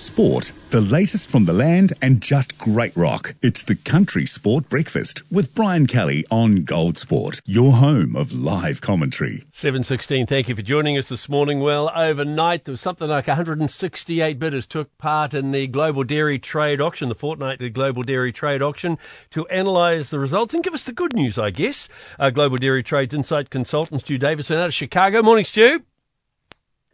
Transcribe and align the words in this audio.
Sport, 0.00 0.50
the 0.70 0.80
latest 0.80 1.28
from 1.28 1.44
the 1.44 1.52
land 1.52 1.92
and 2.00 2.22
just 2.22 2.56
great 2.56 2.96
rock. 2.96 3.34
It's 3.42 3.62
the 3.62 3.74
Country 3.74 4.24
Sport 4.24 4.70
Breakfast 4.70 5.22
with 5.30 5.54
Brian 5.54 5.86
Kelly 5.86 6.24
on 6.30 6.64
Gold 6.64 6.96
Sport, 6.96 7.42
your 7.44 7.74
home 7.74 8.16
of 8.16 8.32
live 8.32 8.80
commentary. 8.80 9.44
716, 9.52 10.26
thank 10.26 10.48
you 10.48 10.56
for 10.56 10.62
joining 10.62 10.96
us 10.96 11.10
this 11.10 11.28
morning. 11.28 11.60
Well, 11.60 11.92
overnight 11.94 12.64
there 12.64 12.72
was 12.72 12.80
something 12.80 13.08
like 13.08 13.28
168 13.28 14.38
bidders 14.38 14.66
took 14.66 14.96
part 14.96 15.34
in 15.34 15.52
the 15.52 15.66
Global 15.66 16.02
Dairy 16.02 16.38
Trade 16.38 16.80
Auction, 16.80 17.10
the 17.10 17.14
fortnightly 17.14 17.68
Global 17.68 18.02
Dairy 18.02 18.32
Trade 18.32 18.62
Auction, 18.62 18.96
to 19.32 19.46
analyse 19.50 20.08
the 20.08 20.18
results 20.18 20.54
and 20.54 20.64
give 20.64 20.72
us 20.72 20.84
the 20.84 20.92
good 20.92 21.12
news, 21.12 21.38
I 21.38 21.50
guess. 21.50 21.90
Uh, 22.18 22.30
Global 22.30 22.56
Dairy 22.56 22.82
Trades 22.82 23.12
Insight 23.12 23.50
consultant 23.50 24.00
Stu 24.00 24.18
Davinson 24.18 24.56
out 24.56 24.68
of 24.68 24.74
Chicago. 24.74 25.20
Morning, 25.20 25.44
Stu. 25.44 25.82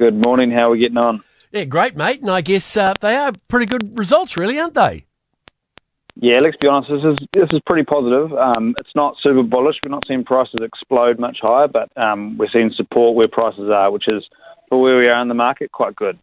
Good 0.01 0.27
morning. 0.27 0.51
How 0.51 0.67
are 0.67 0.71
we 0.71 0.81
getting 0.81 0.99
on? 0.99 1.23
Yeah, 1.53 1.65
great, 1.65 1.97
mate. 1.97 2.21
And 2.21 2.31
I 2.31 2.41
guess 2.41 2.77
uh, 2.77 2.95
they 3.01 3.17
are 3.17 3.33
pretty 3.49 3.67
good 3.67 3.97
results, 3.99 4.37
really, 4.37 4.59
aren't 4.59 4.75
they? 4.75 5.07
Yeah, 6.19 6.41
let's 6.41 6.57
be 6.57 6.67
honest. 6.67 6.91
This 6.91 7.05
is 7.05 7.29
this 7.35 7.49
is 7.53 7.61
pretty 7.67 7.85
positive. 7.85 8.33
Um, 8.33 8.75
it's 8.79 8.95
not 8.95 9.17
super 9.23 9.43
bullish. 9.43 9.77
We're 9.85 9.91
not 9.91 10.05
seeing 10.09 10.25
prices 10.25 10.55
explode 10.63 11.19
much 11.19 11.39
higher, 11.43 11.69
but 11.69 11.91
um, 11.97 12.39
we're 12.39 12.49
seeing 12.51 12.71
support 12.75 13.17
where 13.17 13.29
prices 13.29 13.69
are, 13.71 13.91
which 13.91 14.05
is 14.09 14.25
for 14.71 14.81
where 14.81 14.97
we 14.97 15.09
are 15.09 15.21
in 15.21 15.29
the 15.29 15.35
market, 15.35 15.73
quite 15.73 15.95
good. 15.95 16.19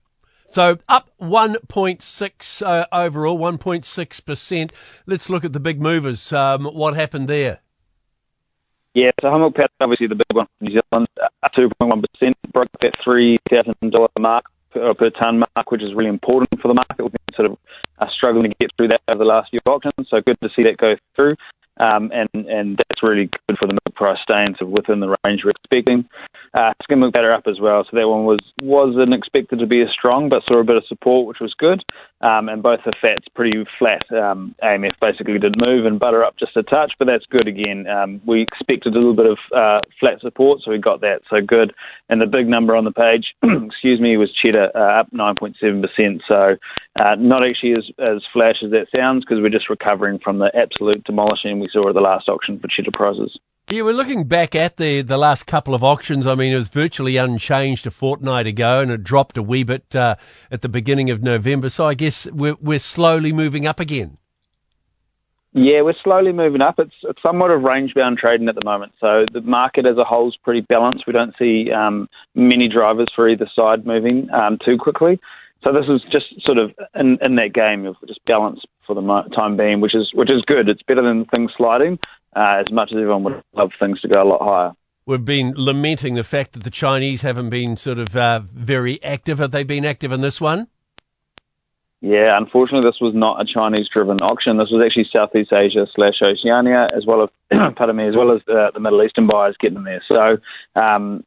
So 0.50 0.80
up 0.90 1.09
1.6 1.22 2.66
uh, 2.66 2.86
overall, 2.92 3.38
1.6 3.38 4.26
percent. 4.26 4.73
Let's 5.05 5.30
look 5.30 5.45
at 5.45 5.53
the 5.53 5.59
big 5.59 5.80
movers. 5.80 6.34
Um, 6.34 6.66
what 6.66 6.95
happened 6.95 7.28
there? 7.28 7.59
Yeah, 8.95 9.12
so 9.22 9.36
milk 9.38 9.55
obviously 9.80 10.08
the 10.08 10.16
big 10.16 10.26
one 10.34 10.48
from 10.58 10.67
New 10.67 10.80
Zealand, 10.92 11.08
2.1 11.55 12.03
percent, 12.14 12.36
broke 12.52 12.67
that 12.81 12.94
three 13.03 13.38
thousand 13.50 13.92
dollar 13.92 14.09
mark 14.20 14.45
per, 14.84 14.94
per 14.94 15.10
tonne 15.10 15.40
mark, 15.40 15.72
which 15.72 15.82
is 15.82 15.94
really 15.96 16.10
important 16.10 16.62
for 16.62 16.68
the 16.68 16.73
market. 16.73 17.00
We've 17.00 17.12
been 17.12 17.36
sort 17.36 17.52
of 17.52 17.58
uh, 18.00 18.08
struggling 18.16 18.52
to 18.52 18.58
get 18.60 18.72
through 18.78 18.90
that 18.90 19.02
over 19.09 19.20
the 19.20 19.26
last 19.26 19.50
few 19.50 19.59
auctions, 19.68 20.08
so 20.09 20.22
good 20.22 20.40
to 20.42 20.50
see 20.56 20.64
that 20.64 20.78
go 20.78 20.95
through. 21.16 21.36
Um, 21.78 22.12
and 22.14 22.30
and 22.34 22.78
that's 22.78 23.02
really 23.02 23.30
good 23.48 23.58
for 23.58 23.67
the 23.67 23.73
milk 23.73 23.95
price 23.95 24.20
staying 24.22 24.56
sort 24.59 24.70
of 24.70 24.70
within 24.70 25.00
the 25.00 25.16
range 25.25 25.42
we're 25.44 25.52
expecting. 25.52 26.08
Uh, 26.56 26.72
milk 26.96 27.14
batter 27.14 27.34
up 27.34 27.48
as 27.48 27.59
well, 27.59 27.84
so 27.84 27.98
that 27.98 28.08
one 28.08 28.26
was 28.26 28.40
wasn't 28.62 29.14
expected 29.14 29.58
to 29.58 29.66
be 29.66 29.82
as 29.82 29.90
strong, 29.90 30.30
but 30.30 30.44
saw 30.48 30.59
a 30.59 30.64
bit 30.64 30.76
of 30.76 30.86
support, 30.86 31.26
which 31.26 31.40
was 31.40 31.54
good. 31.58 31.84
Um, 32.22 32.48
and 32.48 32.62
both 32.62 32.82
the 32.86 32.92
fats 33.02 33.28
pretty 33.34 33.66
flat. 33.80 34.04
Um, 34.12 34.54
AMF 34.64 35.00
basically 35.02 35.40
did 35.40 35.59
move, 35.66 35.88
and 35.88 36.00
butter 36.00 36.24
up 36.24 36.38
just 36.38 36.56
a 36.56 36.62
touch, 36.62 36.94
but 37.00 37.06
that's 37.06 37.26
good 37.26 37.48
again. 37.48 37.88
Um, 37.88 38.22
we 38.26 38.44
expected 38.44 38.94
a 38.94 38.98
little 38.98 39.16
bit 39.16 39.26
of 39.26 39.38
uh, 39.56 39.80
flat 40.00 40.22
support, 40.22 40.62
so 40.62 40.70
we 40.70 40.78
got 40.78 41.02
that, 41.02 41.22
so 41.28 41.42
good. 41.42 41.74
And 42.09 42.22
the 42.22 42.28
big 42.28 42.48
number 42.48 42.76
on 42.76 42.86
the 42.86 42.92
page, 42.92 43.34
excuse 43.44 44.00
me, 44.00 44.16
was 44.18 44.31
cheddar 44.31 44.70
uh, 44.76 45.02
up 45.02 45.12
9.7%. 45.12 46.22
So 46.28 46.56
uh, 47.02 47.16
not 47.16 47.44
actually 47.44 47.74
as 47.74 47.90
as 47.98 48.22
flash 48.31 48.58
as 48.64 48.70
that 48.72 48.88
sounds, 48.96 49.26
because 49.26 49.42
we're 49.42 49.50
just 49.50 49.72
recovering 49.72 50.20
from 50.20 50.38
the 50.38 50.52
absolute 50.56 51.04
demolishing 51.04 51.59
we 51.59 51.70
saw 51.74 51.90
at 51.90 51.96
the 51.96 52.02
last 52.02 52.30
auction 52.30 52.59
for 52.59 52.68
cheddar 52.68 52.92
prices. 52.94 53.40
Yeah, 53.73 53.81
we're 53.81 53.93
looking 53.93 54.25
back 54.25 54.53
at 54.53 54.77
the, 54.77 55.02
the 55.02 55.17
last 55.17 55.47
couple 55.47 55.73
of 55.73 55.83
auctions. 55.83 56.27
I 56.27 56.35
mean, 56.35 56.53
it 56.53 56.57
was 56.57 56.67
virtually 56.67 57.17
unchanged 57.17 57.88
a 57.88 57.89
fortnight 57.89 58.45
ago, 58.45 58.81
and 58.81 58.91
it 58.91 59.03
dropped 59.03 59.35
a 59.35 59.41
wee 59.41 59.63
bit 59.63 59.95
uh, 59.95 60.13
at 60.52 60.61
the 60.61 60.69
beginning 60.69 61.09
of 61.09 61.23
November. 61.23 61.71
So 61.71 61.88
I 61.88 61.95
guess 61.95 62.27
we're 62.29 62.53
we're 62.61 62.77
slowly 62.77 63.33
moving 63.33 63.66
up 63.66 63.79
again. 63.79 64.19
Yeah, 65.53 65.81
we're 65.81 65.95
slowly 66.03 66.33
moving 66.33 66.61
up. 66.61 66.75
It's, 66.77 66.94
it's 67.01 67.19
somewhat 67.23 67.49
of 67.49 67.63
range 67.63 67.95
bound 67.95 68.19
trading 68.19 68.47
at 68.47 68.53
the 68.53 68.63
moment. 68.63 68.91
So 68.99 69.25
the 69.33 69.41
market 69.41 69.88
as 69.88 69.97
a 69.97 70.03
whole 70.03 70.29
is 70.29 70.38
pretty 70.44 70.61
balanced. 70.61 71.07
We 71.07 71.13
don't 71.13 71.33
see 71.39 71.71
um, 71.71 72.07
many 72.35 72.69
drivers 72.69 73.07
for 73.16 73.27
either 73.27 73.49
side 73.55 73.88
moving 73.88 74.29
um, 74.39 74.59
too 74.63 74.77
quickly. 74.77 75.19
So 75.66 75.73
this 75.73 75.85
is 75.89 76.03
just 76.11 76.45
sort 76.45 76.59
of 76.59 76.73
in, 76.94 77.17
in 77.23 77.38
that 77.38 77.53
game 77.55 77.88
of 77.88 77.95
just 78.07 78.23
balance 78.25 78.59
for 78.85 78.94
the 78.94 79.01
time 79.35 79.57
being, 79.57 79.81
which 79.81 79.95
is 79.95 80.11
which 80.13 80.29
is 80.29 80.44
good. 80.45 80.69
It's 80.69 80.83
better 80.83 81.01
than 81.01 81.25
things 81.25 81.51
sliding, 81.57 81.97
uh, 82.36 82.62
as 82.62 82.72
much 82.72 82.92
as 82.92 82.98
everyone 82.98 83.23
would 83.23 83.44
love 83.53 83.72
things 83.80 84.02
to 84.02 84.08
go 84.08 84.22
a 84.22 84.28
lot 84.28 84.42
higher. 84.42 84.72
We've 85.06 85.25
been 85.25 85.53
lamenting 85.57 86.16
the 86.16 86.24
fact 86.24 86.53
that 86.53 86.63
the 86.63 86.69
Chinese 86.69 87.24
haven't 87.24 87.50
been 87.50 87.75
sort 87.75 88.00
of 88.00 88.16
uh, 88.16 88.41
very 88.53 89.03
active. 89.03 89.40
Have 89.40 89.52
they 89.52 89.63
been 89.63 89.84
active 89.84 90.12
in 90.12 90.22
this 90.22 90.40
one? 90.40 90.68
Yeah, 92.00 92.38
unfortunately, 92.38 92.85
this 92.90 93.00
was 93.00 93.13
not 93.16 93.40
a 93.40 93.46
Chinese-driven 93.46 94.18
auction. 94.22 94.57
This 94.57 94.69
was 94.69 94.84
actually 94.85 95.07
Southeast 95.12 95.53
Asia 95.53 95.88
slash 95.96 96.22
Oceania, 96.22 96.90
as 96.94 97.06
well 97.06 97.24
as 97.24 97.30
pardon 97.78 97.96
me, 97.96 98.07
as 98.07 98.16
well 98.16 98.36
as 98.36 98.41
the, 98.46 98.72
the 98.74 98.81
Middle 98.81 99.02
Eastern 99.03 99.25
buyers 99.25 99.56
getting 99.57 99.78
in 99.78 99.86
there. 99.86 100.03
So 100.09 100.38
um, 100.75 101.24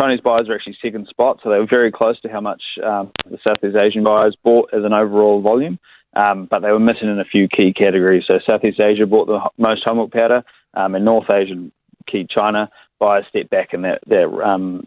Chinese 0.00 0.20
buyers 0.20 0.48
are 0.48 0.54
actually 0.54 0.76
second 0.80 1.08
spot, 1.08 1.40
so 1.42 1.50
they 1.50 1.58
were 1.58 1.66
very 1.66 1.90
close 1.90 2.20
to 2.20 2.28
how 2.28 2.40
much 2.40 2.62
um, 2.84 3.10
the 3.28 3.38
Southeast 3.42 3.76
Asian 3.76 4.04
buyers 4.04 4.36
bought 4.44 4.70
as 4.72 4.84
an 4.84 4.94
overall 4.94 5.40
volume, 5.40 5.80
um, 6.14 6.46
but 6.48 6.60
they 6.62 6.70
were 6.70 6.78
missing 6.78 7.08
in 7.08 7.18
a 7.18 7.24
few 7.24 7.48
key 7.48 7.72
categories. 7.72 8.22
So 8.28 8.38
Southeast 8.46 8.78
Asia 8.78 9.06
bought 9.06 9.26
the 9.26 9.40
most 9.58 9.82
milk 9.92 10.12
powder, 10.12 10.44
um, 10.74 10.94
and 10.94 11.04
North 11.04 11.30
Asian, 11.32 11.72
key 12.06 12.26
China 12.28 12.70
buyers 12.98 13.24
stepped 13.28 13.50
back 13.50 13.72
in 13.72 13.82
that, 13.82 14.00
that, 14.06 14.28
um, 14.44 14.86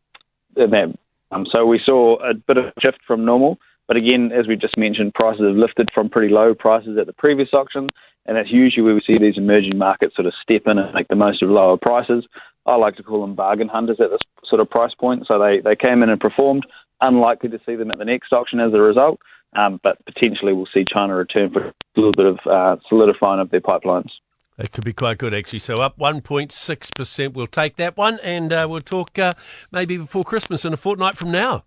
in 0.55 0.69
that 0.69 0.95
um, 1.31 1.47
so 1.53 1.65
we 1.65 1.81
saw 1.83 2.17
a 2.17 2.33
bit 2.35 2.57
of 2.57 2.65
a 2.65 2.73
shift 2.79 2.99
from 3.07 3.25
normal. 3.25 3.57
But 3.87 3.97
again, 3.97 4.31
as 4.31 4.47
we 4.47 4.55
just 4.55 4.77
mentioned, 4.77 5.13
prices 5.13 5.45
have 5.45 5.55
lifted 5.55 5.89
from 5.93 6.09
pretty 6.09 6.33
low 6.33 6.53
prices 6.53 6.97
at 6.97 7.07
the 7.07 7.13
previous 7.13 7.49
auction, 7.53 7.89
and 8.25 8.37
that's 8.37 8.51
usually 8.51 8.83
where 8.83 8.93
we 8.93 9.01
see 9.05 9.17
these 9.17 9.37
emerging 9.37 9.77
markets 9.77 10.15
sort 10.15 10.27
of 10.27 10.33
step 10.41 10.63
in 10.67 10.77
and 10.77 10.93
make 10.93 11.07
the 11.09 11.15
most 11.15 11.41
of 11.41 11.49
lower 11.49 11.77
prices. 11.77 12.25
I 12.65 12.75
like 12.75 12.95
to 12.95 13.03
call 13.03 13.21
them 13.21 13.35
bargain 13.35 13.67
hunters 13.67 13.99
at 13.99 14.09
this 14.09 14.21
sort 14.45 14.61
of 14.61 14.69
price 14.69 14.93
point. 14.93 15.25
So 15.27 15.37
they, 15.37 15.59
they 15.59 15.75
came 15.75 16.01
in 16.01 16.09
and 16.09 16.19
performed. 16.19 16.65
Unlikely 17.01 17.49
to 17.49 17.59
see 17.65 17.75
them 17.75 17.89
at 17.89 17.97
the 17.97 18.05
next 18.05 18.31
auction 18.31 18.61
as 18.61 18.73
a 18.73 18.79
result, 18.79 19.19
um, 19.57 19.81
but 19.83 19.97
potentially 20.05 20.53
we'll 20.53 20.69
see 20.73 20.85
China 20.85 21.15
return 21.15 21.51
for 21.51 21.67
a 21.67 21.73
little 21.97 22.13
bit 22.13 22.25
of 22.25 22.39
uh, 22.49 22.81
solidifying 22.87 23.41
of 23.41 23.49
their 23.49 23.59
pipelines. 23.59 24.09
That 24.57 24.71
could 24.71 24.83
be 24.83 24.93
quite 24.93 25.17
good, 25.17 25.33
actually. 25.33 25.59
So 25.59 25.75
up 25.75 25.97
1.6%. 25.97 27.33
We'll 27.33 27.47
take 27.47 27.75
that 27.77 27.97
one, 27.97 28.19
and 28.23 28.53
uh, 28.53 28.67
we'll 28.69 28.81
talk 28.81 29.17
uh, 29.17 29.33
maybe 29.71 29.97
before 29.97 30.23
Christmas 30.23 30.63
in 30.63 30.73
a 30.73 30.77
fortnight 30.77 31.17
from 31.17 31.31
now. 31.31 31.63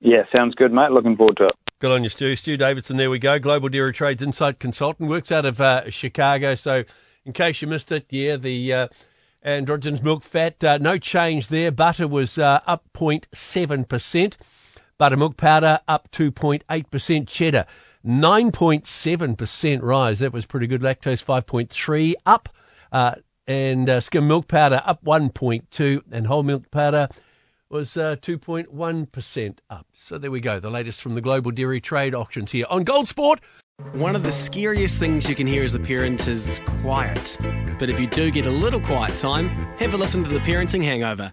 Yeah, 0.00 0.22
sounds 0.34 0.54
good, 0.54 0.72
mate. 0.72 0.92
Looking 0.92 1.16
forward 1.16 1.36
to 1.38 1.44
it. 1.46 1.52
Good 1.78 1.90
on 1.90 2.02
you, 2.02 2.08
Stu. 2.08 2.36
Stu 2.36 2.56
Davinson, 2.56 2.96
there 2.96 3.10
we 3.10 3.18
go. 3.18 3.38
Global 3.38 3.68
Dairy 3.68 3.92
Trades 3.92 4.22
Insight 4.22 4.58
Consultant, 4.58 5.08
works 5.08 5.32
out 5.32 5.44
of 5.44 5.60
uh, 5.60 5.90
Chicago. 5.90 6.54
So, 6.54 6.84
in 7.24 7.32
case 7.32 7.60
you 7.60 7.68
missed 7.68 7.90
it, 7.92 8.06
yeah, 8.10 8.36
the 8.36 8.72
uh, 8.72 8.88
anhydrous 9.44 10.02
milk 10.02 10.22
fat, 10.22 10.62
uh, 10.62 10.78
no 10.78 10.96
change 10.96 11.48
there. 11.48 11.72
Butter 11.72 12.08
was 12.08 12.38
uh, 12.38 12.60
up 12.66 12.84
0.7%. 12.94 14.36
Buttermilk 14.98 15.36
powder 15.36 15.80
up 15.88 16.10
2.8%. 16.12 17.28
Cheddar 17.28 17.66
9.7% 18.04 19.82
rise. 19.82 20.18
That 20.20 20.32
was 20.32 20.46
pretty 20.46 20.66
good. 20.66 20.80
Lactose 20.80 21.24
5.3 21.24 22.14
up. 22.24 22.48
Uh, 22.92 23.16
and 23.46 23.88
uh, 23.88 24.00
skim 24.00 24.26
milk 24.26 24.48
powder 24.48 24.82
up 24.84 25.04
1.2 25.04 26.02
and 26.10 26.26
whole 26.26 26.42
milk 26.42 26.70
powder 26.70 27.08
was 27.68 27.96
uh, 27.96 28.16
2.1% 28.16 29.58
up. 29.70 29.86
So 29.92 30.18
there 30.18 30.30
we 30.30 30.40
go. 30.40 30.60
The 30.60 30.70
latest 30.70 31.00
from 31.00 31.14
the 31.14 31.20
global 31.20 31.50
dairy 31.50 31.80
trade 31.80 32.14
auctions 32.14 32.52
here 32.52 32.66
on 32.70 32.84
Gold 32.84 33.08
Sport. 33.08 33.40
One 33.92 34.16
of 34.16 34.22
the 34.22 34.32
scariest 34.32 34.98
things 34.98 35.28
you 35.28 35.34
can 35.34 35.46
hear 35.46 35.62
as 35.62 35.74
a 35.74 35.80
parent 35.80 36.28
is 36.28 36.60
quiet. 36.80 37.36
But 37.78 37.90
if 37.90 38.00
you 38.00 38.06
do 38.06 38.30
get 38.30 38.46
a 38.46 38.50
little 38.50 38.80
quiet 38.80 39.14
time, 39.16 39.48
have 39.78 39.92
a 39.94 39.96
listen 39.96 40.24
to 40.24 40.30
the 40.30 40.38
Parenting 40.40 40.82
Hangover. 40.82 41.32